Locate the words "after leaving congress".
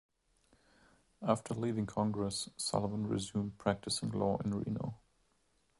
1.21-2.49